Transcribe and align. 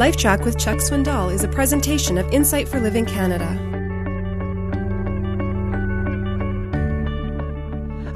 LifeTrac 0.00 0.46
with 0.46 0.58
Chuck 0.58 0.78
Swindoll 0.78 1.30
is 1.30 1.44
a 1.44 1.48
presentation 1.48 2.16
of 2.16 2.26
Insight 2.32 2.66
for 2.66 2.80
Living 2.80 3.04
Canada. 3.04 3.44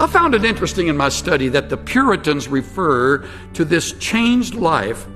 I 0.01 0.07
found 0.07 0.35
it 0.35 0.47
interesting 0.47 0.87
in 0.87 0.97
my 0.97 1.11
study 1.11 1.49
that 1.51 1.69
the 1.69 1.77
Puritans 1.77 2.49
refer 2.49 3.29
to 3.53 3.67
this 3.67 3.93
changed 3.99 4.55
life 4.55 5.07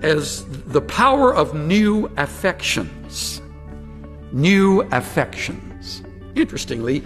as 0.00 0.44
the 0.66 0.80
power 0.80 1.34
of 1.34 1.54
new 1.54 2.08
affections. 2.16 3.42
New 4.30 4.82
affections. 4.92 6.04
Interestingly, 6.36 7.02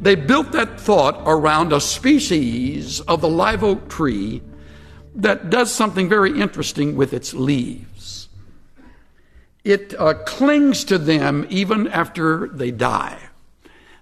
they 0.00 0.14
built 0.14 0.52
that 0.52 0.80
thought 0.80 1.20
around 1.26 1.72
a 1.72 1.80
species 1.80 3.00
of 3.00 3.22
the 3.22 3.28
live 3.28 3.64
oak 3.64 3.88
tree 3.88 4.40
that 5.16 5.50
does 5.50 5.74
something 5.74 6.08
very 6.08 6.40
interesting 6.40 6.94
with 6.94 7.12
its 7.12 7.34
leaves. 7.34 8.25
It 9.66 9.98
uh, 9.98 10.14
clings 10.14 10.84
to 10.84 10.96
them 10.96 11.44
even 11.50 11.88
after 11.88 12.46
they 12.46 12.70
die. 12.70 13.18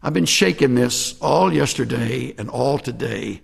I've 0.02 0.12
been 0.12 0.26
shaking 0.26 0.74
this 0.74 1.18
all 1.22 1.50
yesterday 1.50 2.34
and 2.36 2.50
all 2.50 2.78
today, 2.78 3.40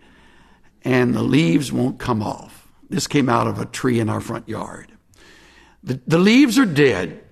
and 0.83 1.15
the 1.15 1.23
leaves 1.23 1.73
won't 1.73 1.99
come 1.99 2.23
off. 2.23 2.69
This 2.91 3.07
came 3.07 3.31
out 3.31 3.47
of 3.47 3.59
a 3.59 3.65
tree 3.65 4.01
in 4.01 4.11
our 4.11 4.21
front 4.21 4.51
yard. 4.51 4.93
The, 5.83 5.99
the 6.07 6.19
leaves 6.19 6.59
are 6.59 6.67
dead, 6.67 7.25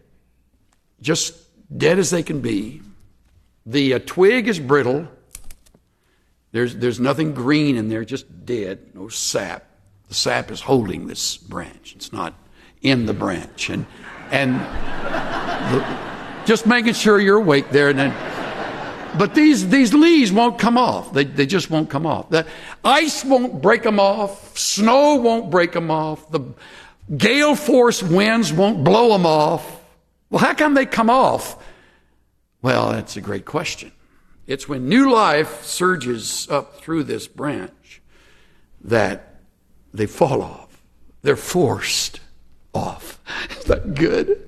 just 1.02 1.36
dead 1.76 1.98
as 1.98 2.08
they 2.08 2.22
can 2.22 2.40
be. 2.40 2.80
The 3.66 3.92
uh, 3.92 3.98
twig 4.06 4.48
is 4.48 4.58
brittle. 4.58 5.06
There's, 6.52 6.74
there's 6.74 6.98
nothing 6.98 7.34
green 7.34 7.76
in 7.76 7.90
there, 7.90 8.06
just 8.06 8.46
dead, 8.46 8.94
no 8.94 9.08
sap. 9.08 9.66
The 10.08 10.14
sap 10.14 10.50
is 10.50 10.62
holding 10.62 11.08
this 11.08 11.36
branch. 11.36 11.92
It's 11.94 12.10
not 12.10 12.32
in 12.80 13.04
the 13.04 13.12
branch. 13.12 13.68
And, 13.68 13.84
and 14.30 14.54
the, 15.72 15.84
just 16.44 16.66
making 16.66 16.94
sure 16.94 17.20
you're 17.20 17.38
awake 17.38 17.70
there. 17.70 17.90
And 17.90 17.98
then, 17.98 19.18
but 19.18 19.34
these, 19.34 19.68
these 19.68 19.92
leaves 19.92 20.32
won't 20.32 20.58
come 20.58 20.78
off. 20.78 21.12
They, 21.12 21.24
they 21.24 21.46
just 21.46 21.70
won't 21.70 21.90
come 21.90 22.06
off. 22.06 22.30
The 22.30 22.46
ice 22.84 23.24
won't 23.24 23.60
break 23.60 23.82
them 23.82 24.00
off. 24.00 24.56
Snow 24.56 25.16
won't 25.16 25.50
break 25.50 25.72
them 25.72 25.90
off. 25.90 26.30
The 26.30 26.40
gale 27.16 27.54
force 27.54 28.02
winds 28.02 28.52
won't 28.52 28.84
blow 28.84 29.12
them 29.12 29.26
off. 29.26 29.82
Well, 30.30 30.40
how 30.40 30.54
come 30.54 30.74
they 30.74 30.86
come 30.86 31.10
off? 31.10 31.62
Well, 32.60 32.90
that's 32.92 33.16
a 33.16 33.20
great 33.20 33.44
question. 33.44 33.92
It's 34.46 34.68
when 34.68 34.88
new 34.88 35.12
life 35.12 35.64
surges 35.64 36.48
up 36.50 36.80
through 36.80 37.04
this 37.04 37.28
branch 37.28 38.00
that 38.82 39.40
they 39.92 40.06
fall 40.06 40.42
off. 40.42 40.82
They're 41.22 41.36
forced 41.36 42.20
off. 42.74 43.18
Is 43.50 43.64
that 43.64 43.94
good? 43.94 44.44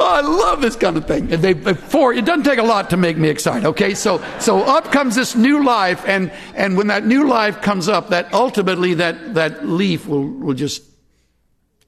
Oh, 0.00 0.14
I 0.14 0.20
love 0.20 0.60
this 0.60 0.74
kind 0.74 0.96
of 0.96 1.06
thing. 1.06 1.32
And 1.32 1.42
they 1.42 1.54
for 1.74 2.12
it 2.12 2.24
doesn't 2.24 2.44
take 2.44 2.58
a 2.58 2.64
lot 2.64 2.90
to 2.90 2.96
make 2.96 3.16
me 3.16 3.28
excited. 3.28 3.66
Okay, 3.66 3.94
so 3.94 4.24
so 4.40 4.62
up 4.62 4.90
comes 4.90 5.14
this 5.14 5.36
new 5.36 5.64
life, 5.64 6.02
and 6.06 6.32
and 6.54 6.76
when 6.76 6.88
that 6.88 7.06
new 7.06 7.28
life 7.28 7.62
comes 7.62 7.88
up, 7.88 8.08
that 8.08 8.32
ultimately 8.34 8.94
that 8.94 9.34
that 9.34 9.68
leaf 9.68 10.06
will 10.06 10.26
will 10.26 10.54
just 10.54 10.82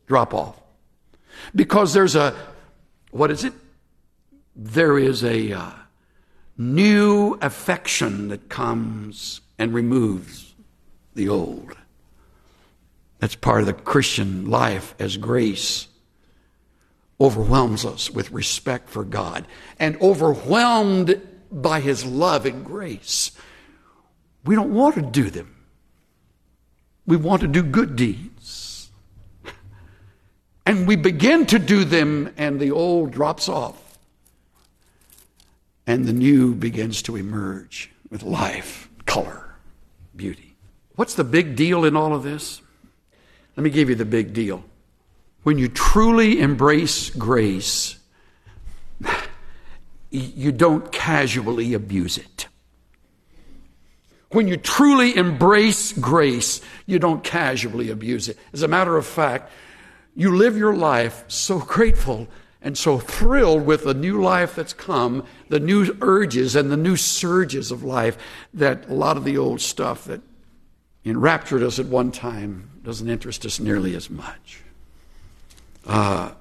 drop 0.07 0.33
off 0.33 0.61
because 1.55 1.93
there's 1.93 2.15
a 2.15 2.35
what 3.11 3.31
is 3.31 3.45
it? 3.45 3.53
There 4.55 4.99
is 4.99 5.25
a 5.25 5.53
uh, 5.53 5.71
new 6.57 7.39
affection 7.41 8.29
that 8.29 8.49
comes 8.49 9.41
and 9.59 9.75
removes 9.75 10.55
the 11.15 11.29
old. 11.29 11.77
That's 13.19 13.35
part 13.35 13.61
of 13.61 13.67
the 13.67 13.73
Christian 13.73 14.51
life 14.51 14.95
as 14.99 15.17
grace 15.17 15.89
overwhelms 17.21 17.85
us 17.85 18.11
with 18.11 18.31
respect 18.33 18.89
for 18.89 19.05
God 19.05 19.47
and 19.79 20.01
overwhelmed 20.01 21.21
by 21.51 21.81
His 21.81 22.05
love 22.05 22.45
and 22.45 22.65
grace. 22.65 23.31
We 24.45 24.55
don't 24.55 24.75
want 24.75 24.97
to 24.97 25.03
do 25.03 25.31
them. 25.31 25.55
We 27.07 27.17
want 27.17 27.43
to 27.43 27.49
do 27.49 27.63
good 27.63 27.97
deeds. 27.97 28.91
And 30.67 30.87
we 30.87 30.97
begin 30.97 31.45
to 31.47 31.59
do 31.59 31.85
them, 31.85 32.33
and 32.39 32.59
the 32.59 32.71
old 32.71 33.11
drops 33.11 33.51
off, 33.51 33.99
and 35.87 36.07
the 36.07 36.13
new 36.15 36.55
begins 36.55 37.03
to 37.03 37.17
emerge 37.17 37.91
with 38.09 38.23
life, 38.23 38.89
color, 39.05 39.57
beauty. 40.17 40.57
What's 40.97 41.15
the 41.15 41.25
big 41.25 41.55
deal 41.55 41.85
in 41.85 41.97
all 41.97 42.15
of 42.15 42.23
this? 42.23 42.63
Let 43.57 43.65
me 43.65 43.71
give 43.71 43.89
you 43.89 43.95
the 43.95 44.05
big 44.05 44.33
deal. 44.33 44.65
When 45.43 45.59
you 45.59 45.69
truly 45.69 46.41
embrace 46.41 47.11
grace, 47.11 47.99
you 50.11 50.53
don't 50.53 50.91
casually 50.91 51.75
abuse 51.75 52.19
it. 52.19 52.49
When 54.31 54.49
you 54.49 54.57
truly 54.57 55.17
embrace 55.17 55.93
grace, 55.93 56.61
you 56.87 56.99
don't 56.99 57.23
casually 57.23 57.91
abuse 57.91 58.29
it. 58.29 58.37
As 58.53 58.63
a 58.63 58.69
matter 58.69 58.97
of 58.97 59.07
fact, 59.07 59.53
you 60.17 60.35
live 60.35 60.57
your 60.57 60.75
life 60.75 61.25
so 61.29 61.59
grateful 61.59 62.27
and 62.61 62.77
so 62.77 62.99
thrilled 62.99 63.67
with 63.67 63.85
the 63.85 63.95
new 63.95 64.23
life 64.23 64.57
that's 64.57 64.73
come, 64.73 65.25
the 65.51 65.61
new 65.61 65.97
urges 66.01 66.57
and 66.57 66.71
the 66.71 66.77
new 66.77 66.97
surges 66.97 67.71
of 67.71 67.85
life, 67.85 68.17
that 68.55 68.89
a 68.89 68.95
lot 68.95 69.17
of 69.17 69.25
the 69.25 69.37
old 69.37 69.61
stuff 69.61 70.05
that 70.07 70.21
enraptured 71.05 71.63
us 71.63 71.79
at 71.79 71.87
one 71.87 72.11
time 72.11 72.71
doesn't 72.83 73.09
interest 73.09 73.45
us 73.47 73.61
nearly 73.61 73.95
as 73.95 74.11
much. 74.11 74.61
Uh, 75.87 76.33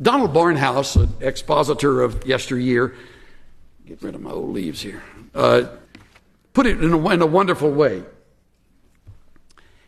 Donald 0.00 0.32
Barnhouse, 0.32 0.96
an 0.96 1.08
expositor 1.20 2.02
of 2.02 2.26
yesteryear, 2.26 2.94
get 3.86 4.02
rid 4.02 4.14
of 4.14 4.20
my 4.20 4.30
old 4.30 4.52
leaves 4.52 4.80
here, 4.80 5.02
uh, 5.34 5.64
put 6.52 6.66
it 6.66 6.82
in 6.82 6.92
a, 6.92 7.08
in 7.10 7.22
a 7.22 7.26
wonderful 7.26 7.70
way. 7.70 8.02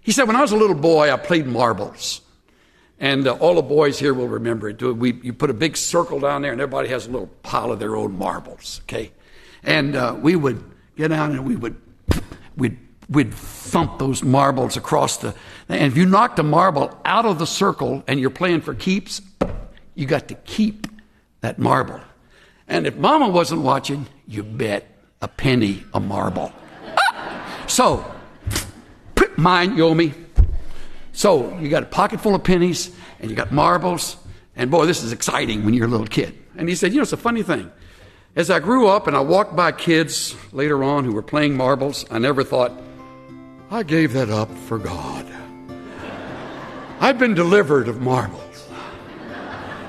He 0.01 0.13
said, 0.13 0.25
When 0.25 0.37
I 0.37 0.43
was 0.43 0.53
a 0.53 0.57
little 0.57 0.77
boy, 0.77 1.13
I 1.13 1.17
played 1.17 1.47
marbles. 1.47 2.21
And 3.01 3.27
uh, 3.27 3.33
all 3.33 3.57
the 3.57 3.63
boys 3.63 3.99
here 3.99 4.15
will 4.15 4.29
remember 4.29 4.69
it. 4.69 4.81
We, 4.81 5.15
you 5.15 5.33
put 5.33 5.51
a 5.51 5.55
big 5.55 5.77
circle 5.77 6.21
down 6.21 6.43
there, 6.43 6.53
and 6.53 6.61
everybody 6.61 6.89
has 6.89 7.07
a 7.07 7.11
little 7.11 7.27
pile 7.43 7.73
of 7.73 7.81
their 7.81 7.97
own 7.97 8.17
marbles, 8.17 8.81
okay? 8.85 9.11
And 9.65 9.97
uh, 9.97 10.17
we 10.21 10.37
would 10.37 10.63
get 10.97 11.09
down 11.09 11.33
and 11.33 11.45
we 11.45 11.57
would 11.57 11.77
we'd 12.57 12.79
we'd 13.09 13.33
thump 13.35 13.99
those 13.99 14.23
marbles 14.23 14.77
across 14.77 15.19
the. 15.19 15.35
And 15.69 15.85
if 15.85 15.97
you 15.97 16.07
knocked 16.07 16.39
a 16.39 16.43
marble 16.43 16.99
out 17.05 17.27
of 17.27 17.39
the 17.39 17.47
circle 17.47 18.03
and 18.07 18.21
you're 18.21 18.31
playing 18.31 18.61
for 18.63 18.75
keeps, 18.75 19.21
you 19.95 20.07
got 20.07 20.29
to 20.29 20.35
keep 20.35 20.87
that 21.41 21.59
marble. 21.59 22.01
And 22.69 22.87
if 22.87 22.97
mama 22.97 23.29
wasn't 23.29 23.63
watching, 23.63 24.07
you 24.27 24.43
bet 24.43 24.87
a 25.21 25.29
penny 25.29 25.85
a 25.93 26.01
marble. 26.01 26.53
so, 27.67 28.05
put 29.15 29.37
mine, 29.37 29.77
you 29.77 29.85
owe 29.85 29.95
me. 29.95 30.15
So, 31.13 31.57
you 31.59 31.69
got 31.69 31.83
a 31.83 31.87
pocket 31.87 32.21
full 32.21 32.35
of 32.35 32.43
pennies 32.43 32.95
and 33.21 33.31
you 33.31 33.37
got 33.37 33.53
marbles. 33.53 34.17
And 34.57 34.71
boy, 34.71 34.87
this 34.87 35.03
is 35.03 35.13
exciting 35.13 35.65
when 35.65 35.75
you're 35.75 35.87
a 35.87 35.91
little 35.91 36.07
kid. 36.07 36.39
And 36.57 36.69
he 36.69 36.75
said, 36.75 36.93
You 36.93 36.97
know, 36.97 37.03
it's 37.03 37.13
a 37.13 37.17
funny 37.17 37.43
thing. 37.43 37.71
As 38.37 38.51
I 38.51 38.59
grew 38.59 38.89
up 38.89 39.07
and 39.07 39.17
I 39.17 39.21
walked 39.21 39.55
by 39.55 39.71
kids 39.71 40.35
later 40.53 40.83
on 40.83 41.05
who 41.05 41.13
were 41.13 41.23
playing 41.23 41.57
marbles, 41.57 42.05
I 42.11 42.19
never 42.19 42.43
thought, 42.43 42.73
I 43.75 43.83
gave 43.83 44.13
that 44.13 44.31
up 44.31 44.49
for 44.57 44.79
God. 44.79 45.27
I've 47.01 47.19
been 47.19 47.35
delivered 47.35 47.89
of 47.89 48.01
marbles. 48.01 48.69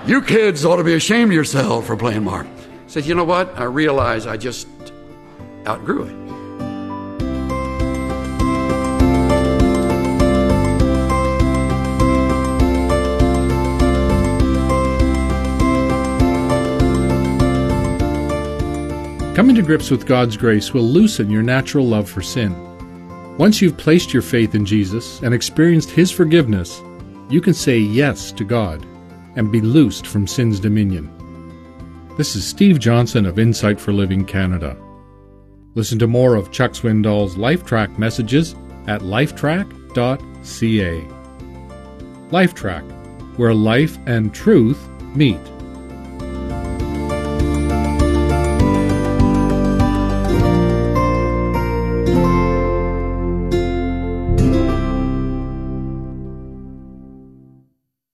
You 0.08 0.24
kids 0.24 0.66
ought 0.66 0.78
to 0.78 0.84
be 0.84 0.96
ashamed 0.96 1.30
of 1.30 1.36
yourself 1.36 1.86
for 1.86 1.96
playing 1.96 2.24
marbles. 2.24 2.68
Said, 2.88 3.06
you 3.06 3.14
know 3.14 3.24
what? 3.24 3.56
I 3.60 3.66
realize 3.66 4.26
I 4.26 4.38
just 4.38 4.68
outgrew 5.68 6.06
it. 6.06 6.16
Coming 19.36 19.56
to 19.56 19.62
grips 19.62 19.92
with 19.92 20.08
God's 20.08 20.38
grace 20.38 20.74
will 20.74 20.82
loosen 20.82 21.30
your 21.30 21.44
natural 21.44 21.86
love 21.86 22.10
for 22.10 22.24
sin. 22.24 22.65
Once 23.38 23.62
you've 23.62 23.76
placed 23.76 24.14
your 24.14 24.22
faith 24.22 24.56
in 24.56 24.66
Jesus 24.66 25.22
and 25.22 25.34
experienced 25.34 25.90
His 25.90 26.10
forgiveness, 26.10 26.82
you 27.30 27.42
can 27.42 27.54
say 27.54 27.78
yes 27.78 28.32
to 28.32 28.46
God 28.46 28.86
and 29.36 29.52
be 29.52 29.60
loosed 29.60 30.08
from 30.08 30.26
sin's 30.26 30.58
dominion. 30.58 31.12
This 32.18 32.38
is 32.38 32.48
Steve 32.48 32.80
Johnson 32.80 33.26
of 33.26 33.38
Insight 33.38 33.78
for 33.78 33.92
Living 33.92 34.24
Canada. 34.24 34.78
Listen 35.74 36.00
to 36.00 36.08
more 36.08 36.36
of 36.36 36.52
Chuck 36.52 36.72
Swindoll's 36.72 37.36
LifeTrac 37.36 37.98
messages 37.98 38.56
at 38.88 39.02
lifetrac.ca. 39.02 41.02
LifeTrac, 42.32 43.38
where 43.38 43.54
life 43.54 43.98
and 44.06 44.34
truth 44.34 44.88
meet. 45.14 45.42